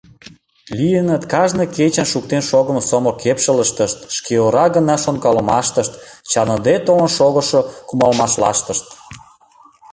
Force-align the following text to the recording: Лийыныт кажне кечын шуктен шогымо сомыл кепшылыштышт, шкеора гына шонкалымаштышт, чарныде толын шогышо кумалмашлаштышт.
Лийыныт 0.77 1.23
кажне 1.33 1.65
кечын 1.75 2.07
шуктен 2.13 2.43
шогымо 2.49 2.81
сомыл 2.89 3.13
кепшылыштышт, 3.23 3.97
шкеора 4.15 4.65
гына 4.75 4.95
шонкалымаштышт, 5.03 5.93
чарныде 6.31 6.75
толын 6.87 7.09
шогышо 7.17 7.61
кумалмашлаштышт. 7.87 8.85